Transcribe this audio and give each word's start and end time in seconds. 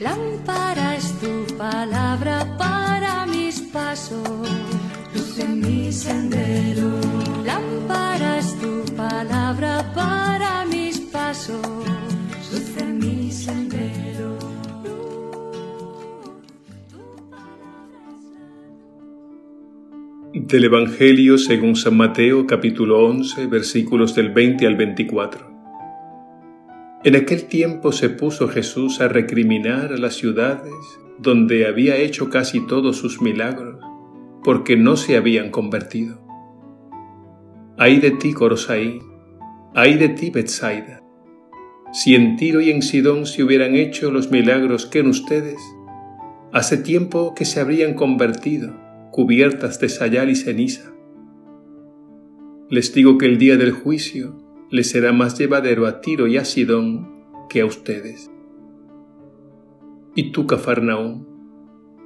Lámpara 0.00 0.96
es 0.96 1.12
tu 1.20 1.44
palabra 1.58 2.56
para 2.56 3.26
mis 3.26 3.60
pasos, 3.60 4.48
luz 5.14 5.38
en 5.38 5.60
mi 5.60 5.92
sendero. 5.92 6.88
Lámpara 7.44 8.38
es 8.38 8.58
tu 8.58 8.82
palabra 8.96 9.92
para 9.94 10.64
mis 10.64 11.00
pasos, 11.00 11.60
luz 12.50 12.76
en 12.78 12.98
mi 12.98 13.30
sendero. 13.30 14.38
Del 20.32 20.64
Evangelio 20.64 21.36
según 21.36 21.76
San 21.76 21.98
Mateo 21.98 22.46
capítulo 22.46 23.04
11 23.04 23.48
versículos 23.48 24.14
del 24.14 24.30
20 24.30 24.66
al 24.66 24.76
24. 24.76 25.49
En 27.02 27.16
aquel 27.16 27.44
tiempo 27.46 27.92
se 27.92 28.10
puso 28.10 28.46
Jesús 28.48 29.00
a 29.00 29.08
recriminar 29.08 29.90
a 29.94 29.96
las 29.96 30.16
ciudades 30.16 30.74
donde 31.18 31.66
había 31.66 31.96
hecho 31.96 32.28
casi 32.28 32.66
todos 32.66 32.98
sus 32.98 33.22
milagros, 33.22 33.82
porque 34.44 34.76
no 34.76 34.98
se 34.98 35.16
habían 35.16 35.50
convertido. 35.50 36.20
Ay 37.78 38.00
de 38.00 38.10
ti, 38.10 38.34
Corosaí, 38.34 39.00
ay 39.74 39.94
de 39.94 40.10
ti, 40.10 40.28
Betsaida. 40.28 41.02
Si 41.90 42.14
en 42.14 42.36
Tiro 42.36 42.60
y 42.60 42.70
en 42.70 42.82
Sidón 42.82 43.24
se 43.24 43.42
hubieran 43.42 43.76
hecho 43.76 44.10
los 44.10 44.30
milagros 44.30 44.84
que 44.84 44.98
en 44.98 45.06
ustedes, 45.06 45.58
hace 46.52 46.76
tiempo 46.76 47.34
que 47.34 47.46
se 47.46 47.60
habrían 47.60 47.94
convertido, 47.94 48.76
cubiertas 49.10 49.80
de 49.80 49.88
sayal 49.88 50.28
y 50.28 50.36
ceniza. 50.36 50.92
Les 52.68 52.92
digo 52.92 53.16
que 53.16 53.24
el 53.24 53.38
día 53.38 53.56
del 53.56 53.72
juicio 53.72 54.49
le 54.70 54.84
será 54.84 55.12
más 55.12 55.38
llevadero 55.38 55.86
a 55.86 56.00
Tiro 56.00 56.26
y 56.26 56.36
a 56.36 56.44
Sidón 56.44 57.08
que 57.48 57.60
a 57.60 57.66
ustedes. 57.66 58.30
¿Y 60.14 60.30
tú, 60.30 60.46
Cafarnaúm, 60.46 61.26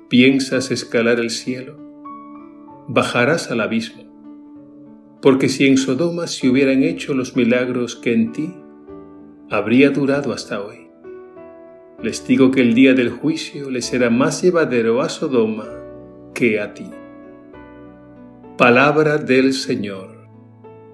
piensas 0.08 0.70
escalar 0.70 1.20
el 1.20 1.30
cielo? 1.30 1.78
Bajarás 2.88 3.50
al 3.50 3.60
abismo, 3.60 4.04
porque 5.20 5.48
si 5.48 5.66
en 5.66 5.76
Sodoma 5.76 6.26
se 6.26 6.48
hubieran 6.48 6.82
hecho 6.82 7.14
los 7.14 7.36
milagros 7.36 7.96
que 7.96 8.12
en 8.12 8.32
ti, 8.32 8.54
habría 9.50 9.90
durado 9.90 10.32
hasta 10.32 10.62
hoy. 10.62 10.88
Les 12.02 12.26
digo 12.26 12.50
que 12.50 12.60
el 12.60 12.74
día 12.74 12.92
del 12.92 13.10
juicio 13.10 13.70
le 13.70 13.80
será 13.80 14.10
más 14.10 14.42
llevadero 14.42 15.00
a 15.00 15.08
Sodoma 15.08 15.64
que 16.34 16.60
a 16.60 16.74
ti. 16.74 16.90
Palabra 18.58 19.18
del 19.18 19.52
Señor. 19.52 20.13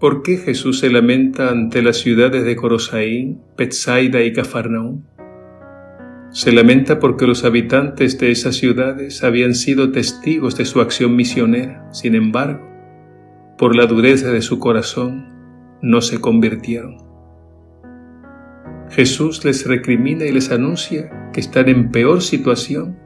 ¿Por 0.00 0.22
qué 0.22 0.38
Jesús 0.38 0.80
se 0.80 0.88
lamenta 0.88 1.50
ante 1.50 1.82
las 1.82 1.98
ciudades 1.98 2.42
de 2.42 2.56
Corosaí, 2.56 3.36
Petsaida 3.54 4.22
y 4.22 4.32
Cafarnaúm? 4.32 5.02
Se 6.30 6.52
lamenta 6.52 6.98
porque 6.98 7.26
los 7.26 7.44
habitantes 7.44 8.18
de 8.18 8.30
esas 8.30 8.56
ciudades 8.56 9.22
habían 9.22 9.54
sido 9.54 9.92
testigos 9.92 10.56
de 10.56 10.64
su 10.64 10.80
acción 10.80 11.16
misionera. 11.16 11.86
Sin 11.92 12.14
embargo, 12.14 12.66
por 13.58 13.76
la 13.76 13.84
dureza 13.84 14.30
de 14.30 14.40
su 14.40 14.58
corazón, 14.58 15.28
no 15.82 16.00
se 16.00 16.18
convirtieron. 16.18 16.96
Jesús 18.88 19.44
les 19.44 19.66
recrimina 19.66 20.24
y 20.24 20.32
les 20.32 20.50
anuncia 20.50 21.30
que 21.34 21.40
están 21.40 21.68
en 21.68 21.90
peor 21.90 22.22
situación 22.22 22.98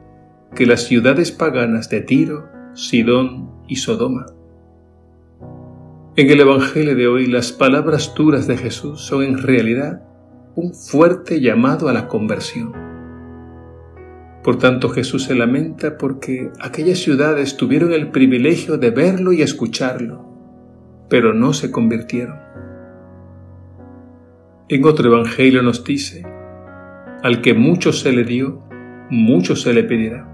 que 0.55 0.65
las 0.65 0.85
ciudades 0.85 1.33
paganas 1.33 1.91
de 1.91 2.03
Tiro, 2.03 2.49
Sidón 2.75 3.51
y 3.67 3.77
Sodoma. 3.77 4.27
En 6.17 6.31
el 6.31 6.39
Evangelio 6.39 6.95
de 6.95 7.09
hoy 7.09 7.27
las 7.27 7.51
palabras 7.51 8.15
duras 8.15 8.47
de 8.47 8.57
Jesús 8.57 9.01
son 9.01 9.25
en 9.25 9.37
realidad 9.37 10.05
un 10.55 10.73
fuerte 10.73 11.41
llamado 11.41 11.89
a 11.89 11.93
la 11.93 12.07
conversión. 12.07 12.73
Por 14.45 14.57
tanto 14.59 14.91
Jesús 14.91 15.25
se 15.25 15.35
lamenta 15.35 15.99
porque 15.99 16.53
aquellas 16.61 17.01
ciudades 17.01 17.57
tuvieron 17.57 17.93
el 17.93 18.13
privilegio 18.13 18.79
de 18.79 18.91
verlo 18.91 19.33
y 19.33 19.43
escucharlo, 19.43 20.25
pero 21.09 21.35
no 21.35 21.53
se 21.53 21.73
convirtieron. 21.73 22.39
En 24.69 24.85
otro 24.85 25.09
evangelio 25.09 25.63
nos 25.63 25.83
dice, 25.83 26.25
al 27.25 27.41
que 27.41 27.55
mucho 27.55 27.93
se 27.93 28.13
le 28.13 28.23
dio, 28.23 28.63
mucho 29.11 29.57
se 29.57 29.75
le 29.75 29.83
pedirá. 29.83 30.29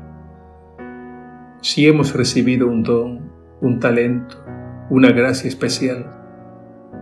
Si 1.62 1.86
hemos 1.86 2.14
recibido 2.14 2.66
un 2.66 2.82
don, 2.82 3.30
un 3.62 3.80
talento, 3.80 4.44
una 4.90 5.12
gracia 5.12 5.48
especial, 5.48 6.06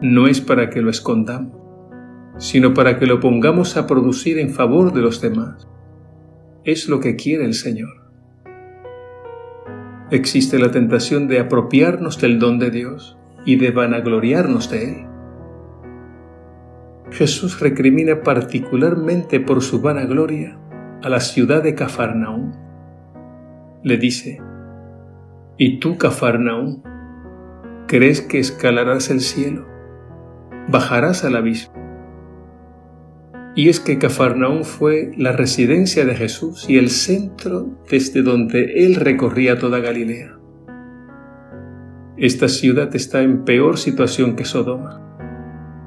no 0.02 0.28
es 0.28 0.42
para 0.42 0.68
que 0.68 0.82
lo 0.82 0.90
escondamos, 0.90 1.56
sino 2.36 2.74
para 2.74 2.98
que 2.98 3.06
lo 3.06 3.18
pongamos 3.18 3.76
a 3.76 3.86
producir 3.86 4.38
en 4.38 4.50
favor 4.50 4.92
de 4.92 5.00
los 5.00 5.20
demás. 5.20 5.66
Es 6.64 6.88
lo 6.88 7.00
que 7.00 7.16
quiere 7.16 7.44
el 7.44 7.54
Señor. 7.54 7.88
Existe 10.10 10.58
la 10.58 10.70
tentación 10.70 11.28
de 11.28 11.40
apropiarnos 11.40 12.20
del 12.20 12.38
don 12.38 12.58
de 12.58 12.70
Dios 12.70 13.18
y 13.44 13.56
de 13.56 13.70
vanagloriarnos 13.70 14.70
de 14.70 14.84
Él. 14.84 15.06
Jesús 17.10 17.58
recrimina 17.60 18.22
particularmente 18.22 19.40
por 19.40 19.62
su 19.62 19.80
vanagloria 19.80 20.58
a 21.02 21.08
la 21.08 21.20
ciudad 21.20 21.62
de 21.62 21.74
Cafarnaúm. 21.74 22.52
Le 23.82 23.96
dice, 23.96 24.40
¿Y 25.56 25.78
tú, 25.80 25.96
Cafarnaúm, 25.96 26.82
crees 27.88 28.20
que 28.20 28.38
escalarás 28.38 29.10
el 29.10 29.20
cielo? 29.20 29.66
¿Bajarás 30.68 31.24
al 31.24 31.36
abismo? 31.36 31.72
Y 33.56 33.70
es 33.70 33.80
que 33.80 33.98
Cafarnaúm 33.98 34.62
fue 34.62 35.10
la 35.16 35.32
residencia 35.32 36.04
de 36.04 36.14
Jesús 36.14 36.68
y 36.68 36.76
el 36.76 36.90
centro 36.90 37.66
desde 37.90 38.22
donde 38.22 38.84
él 38.84 38.94
recorría 38.94 39.58
toda 39.58 39.80
Galilea. 39.80 40.38
Esta 42.18 42.48
ciudad 42.48 42.94
está 42.94 43.22
en 43.22 43.44
peor 43.44 43.78
situación 43.78 44.36
que 44.36 44.44
Sodoma. 44.44 45.00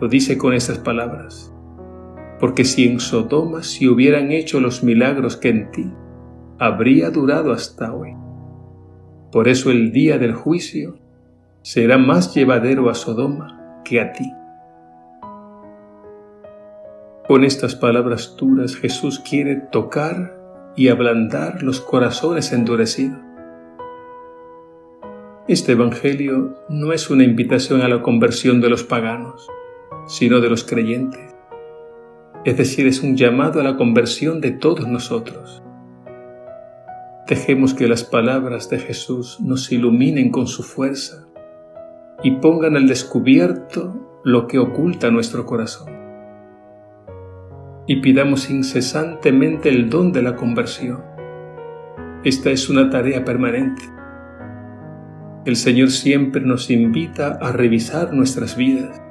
Lo 0.02 0.08
dice 0.08 0.40
con 0.40 0.54
estas 0.54 0.80
palabras. 0.80 1.54
Porque 2.40 2.66
si 2.66 2.88
en 2.88 3.00
Sodoma 3.00 3.62
se 3.62 3.88
hubieran 3.88 4.32
hecho 4.32 4.60
los 4.60 4.84
milagros 4.84 5.38
que 5.38 5.50
en 5.50 5.70
ti, 5.70 5.92
habría 6.58 7.12
durado 7.12 7.52
hasta 7.52 7.94
hoy. 7.94 8.16
Por 9.32 9.48
eso 9.48 9.70
el 9.70 9.92
día 9.92 10.18
del 10.18 10.34
juicio 10.34 11.01
será 11.64 12.00
más 12.00 12.34
llevadero 12.34 12.90
a 12.90 12.96
Sodoma 12.96 13.82
que 13.84 14.02
a 14.02 14.14
ti. 14.14 14.34
Con 17.28 17.44
estas 17.44 17.76
palabras 17.76 18.36
duras 18.38 18.76
Jesús 18.76 19.20
quiere 19.20 19.56
tocar 19.56 20.38
y 20.76 20.88
ablandar 20.88 21.62
los 21.62 21.80
corazones 21.80 22.52
endurecidos. 22.52 23.20
Este 25.48 25.74
Evangelio 25.74 26.56
no 26.70 26.94
es 26.94 27.10
una 27.10 27.24
invitación 27.24 27.82
a 27.82 27.88
la 27.88 28.02
conversión 28.02 28.62
de 28.62 28.70
los 28.70 28.84
paganos, 28.84 29.48
sino 30.08 30.40
de 30.40 30.50
los 30.50 30.64
creyentes. 30.64 31.36
Es 32.44 32.58
decir, 32.58 32.88
es 32.88 33.04
un 33.04 33.16
llamado 33.16 33.60
a 33.60 33.64
la 33.64 33.78
conversión 33.78 34.42
de 34.42 34.52
todos 34.52 34.88
nosotros. 34.88 35.62
Dejemos 37.28 37.74
que 37.74 37.88
las 37.88 38.04
palabras 38.04 38.70
de 38.70 38.80
Jesús 38.80 39.40
nos 39.40 39.72
iluminen 39.72 40.32
con 40.32 40.48
su 40.48 40.64
fuerza 40.64 41.28
y 42.24 42.32
pongan 42.32 42.76
al 42.76 42.88
descubierto 42.88 44.22
lo 44.24 44.48
que 44.48 44.60
oculta 44.60 45.12
nuestro 45.12 45.46
corazón. 45.46 45.92
Y 47.88 48.02
pidamos 48.02 48.50
incesantemente 48.50 49.70
el 49.70 49.90
don 49.90 50.12
de 50.12 50.22
la 50.22 50.36
conversión. 50.36 51.04
Esta 52.24 52.52
es 52.52 52.70
una 52.70 52.90
tarea 52.90 53.26
permanente. 53.26 53.82
El 55.46 55.56
Señor 55.56 55.90
siempre 55.90 56.42
nos 56.42 56.70
invita 56.70 57.40
a 57.42 57.52
revisar 57.52 58.14
nuestras 58.14 58.56
vidas, 58.56 59.02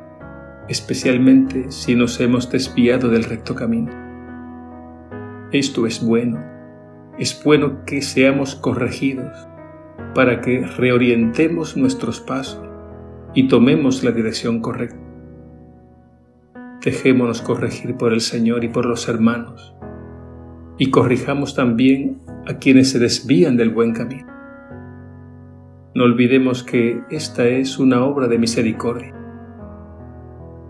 especialmente 0.69 1.73
si 1.73 1.97
nos 1.97 2.21
hemos 2.21 2.51
desviado 2.51 3.09
del 3.09 3.25
recto 3.25 3.57
camino. 3.57 3.91
Esto 5.51 5.87
es 5.87 6.05
bueno 6.05 6.51
es 7.21 7.39
bueno 7.45 7.85
que 7.85 8.01
seamos 8.01 8.55
corregidos 8.55 9.47
para 10.15 10.41
que 10.41 10.67
reorientemos 10.67 11.77
nuestros 11.77 12.19
pasos 12.19 12.67
y 13.35 13.49
tomemos 13.49 14.03
la 14.03 14.12
dirección 14.12 14.61
correcta. 14.61 14.99
Dejémonos 16.85 17.43
corregir 17.43 17.97
por 17.97 18.12
el 18.12 18.21
Señor 18.21 18.65
y 18.65 18.69
por 18.69 18.87
los 18.87 19.09
hermanos 19.09 19.75
y 20.81 20.91
corrijamos 20.91 21.55
también 21.55 22.23
a 22.47 22.55
quienes 22.55 22.91
se 22.91 22.99
desvían 22.99 23.59
del 23.59 23.69
buen 23.69 23.93
camino. 23.93 24.27
No 25.94 26.05
olvidemos 26.05 26.62
que 26.62 27.03
esta 27.11 27.47
es 27.47 27.79
una 27.79 28.03
obra 28.03 28.29
de 28.29 28.38
misericordia. 28.38 29.15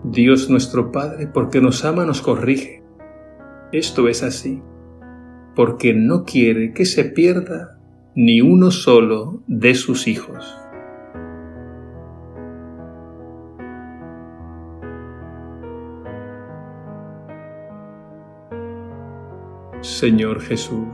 Dios 0.03 0.49
nuestro 0.49 0.91
Padre, 0.91 1.27
porque 1.27 1.61
nos 1.61 1.85
ama, 1.85 2.05
nos 2.05 2.21
corrige. 2.21 2.83
Esto 3.71 4.09
es 4.09 4.21
así 4.21 4.61
porque 5.55 5.93
no 5.93 6.25
quiere 6.25 6.73
que 6.73 6.85
se 6.85 7.05
pierda 7.05 7.77
ni 8.13 8.41
uno 8.41 8.69
solo 8.71 9.43
de 9.47 9.75
sus 9.75 10.07
hijos. 10.09 10.60
Señor 19.81 20.41
Jesús, 20.41 20.87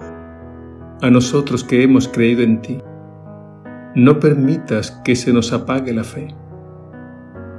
a 1.01 1.09
nosotros 1.09 1.63
que 1.63 1.83
hemos 1.83 2.07
creído 2.07 2.41
en 2.41 2.61
ti, 2.61 2.77
no 3.95 4.19
permitas 4.19 4.91
que 5.03 5.15
se 5.15 5.31
nos 5.33 5.53
apague 5.53 5.93
la 5.93 6.03
fe. 6.03 6.27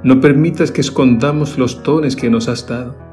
No 0.03 0.21
permitas 0.21 0.71
que 0.71 0.81
escondamos 0.81 1.57
los 1.57 1.83
dones 1.83 2.15
que 2.15 2.29
nos 2.29 2.47
has 2.47 2.67
dado 2.67 3.09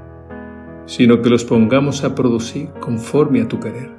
sino 0.87 1.21
que 1.21 1.29
los 1.29 1.45
pongamos 1.45 2.05
a 2.05 2.15
producir 2.15 2.71
conforme 2.81 3.43
a 3.43 3.49
tu 3.49 3.61
querer. 3.61 3.91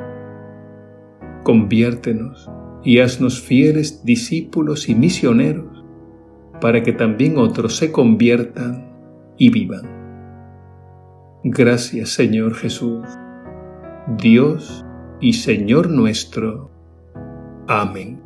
Conviértenos 1.44 2.50
y 2.84 3.00
haznos 3.00 3.42
fieles 3.42 4.04
discípulos 4.04 4.90
y 4.90 4.96
misioneros, 4.96 5.84
para 6.62 6.81
que 6.81 6.94
también 6.94 7.38
otros 7.38 7.75
se 7.75 7.92
conviertan 7.92 8.90
y 9.38 9.50
vivan. 9.50 9.86
Gracias 11.44 12.10
Señor 12.10 12.56
Jesús, 12.56 13.06
Dios 14.16 14.85
y 15.19 15.33
Señor 15.33 15.90
nuestro. 15.90 16.71
Amén. 17.68 18.17